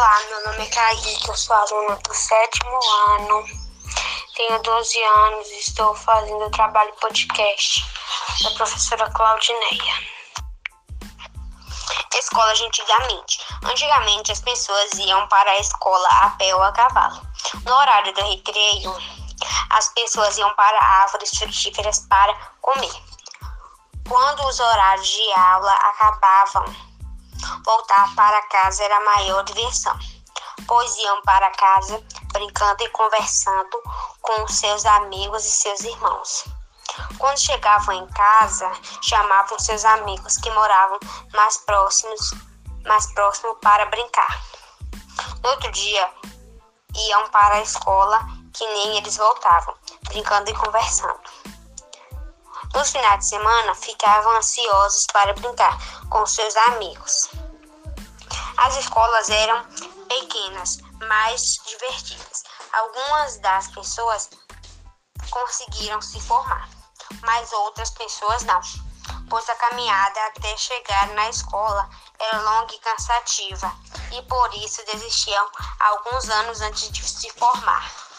[0.00, 3.44] Olá, meu nome é Kaique, eu sou aluna do sétimo ano,
[4.34, 7.84] tenho 12 anos e estou fazendo o trabalho podcast
[8.42, 10.02] da professora Claudineia.
[12.14, 13.40] Escola de antigamente.
[13.62, 17.20] Antigamente as pessoas iam para a escola a pé ou a cavalo.
[17.66, 18.96] No horário do recreio,
[19.68, 23.02] as pessoas iam para árvores frutíferas para comer.
[24.08, 26.89] Quando os horários de aula acabavam,
[27.64, 29.96] Voltar para casa era a maior diversão,
[30.66, 33.82] pois iam para casa brincando e conversando
[34.20, 36.44] com seus amigos e seus irmãos.
[37.18, 38.70] Quando chegavam em casa,
[39.02, 40.98] chamavam seus amigos que moravam
[41.34, 42.32] mais próximos,
[42.84, 44.40] mais próximo para brincar.
[45.42, 46.10] No outro dia,
[46.94, 49.74] iam para a escola que nem eles voltavam,
[50.08, 51.20] brincando e conversando.
[52.74, 55.76] Nos finais de semana, ficavam ansiosos para brincar
[56.08, 57.28] com seus amigos.
[58.56, 59.64] As escolas eram
[60.08, 60.78] pequenas,
[61.08, 62.44] mas divertidas.
[62.72, 64.30] Algumas das pessoas
[65.30, 66.68] conseguiram se formar,
[67.22, 68.60] mas outras pessoas não,
[69.28, 73.72] pois a caminhada até chegar na escola era longa e cansativa,
[74.12, 75.50] e por isso desistiam
[75.80, 78.09] alguns anos antes de se formar.